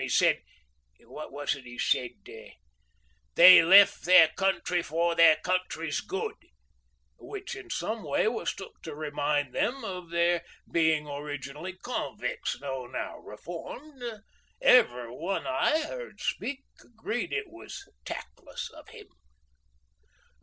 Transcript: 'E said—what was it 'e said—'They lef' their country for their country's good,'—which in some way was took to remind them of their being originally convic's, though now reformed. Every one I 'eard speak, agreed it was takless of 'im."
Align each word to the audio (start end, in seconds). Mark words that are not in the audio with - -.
'E 0.03 0.09
said—what 0.09 1.31
was 1.31 1.53
it 1.55 1.67
'e 1.67 1.77
said—'They 1.77 3.61
lef' 3.61 3.99
their 4.01 4.29
country 4.29 4.81
for 4.81 5.13
their 5.13 5.35
country's 5.43 5.99
good,'—which 5.99 7.55
in 7.55 7.69
some 7.69 8.01
way 8.01 8.27
was 8.27 8.51
took 8.55 8.81
to 8.81 8.95
remind 8.95 9.53
them 9.53 9.83
of 9.85 10.09
their 10.09 10.43
being 10.71 11.05
originally 11.07 11.73
convic's, 11.73 12.57
though 12.59 12.87
now 12.87 13.19
reformed. 13.19 14.01
Every 14.59 15.11
one 15.11 15.45
I 15.45 15.83
'eard 15.85 16.19
speak, 16.19 16.63
agreed 16.83 17.31
it 17.31 17.45
was 17.51 17.87
takless 18.03 18.71
of 18.71 18.89
'im." 18.91 19.05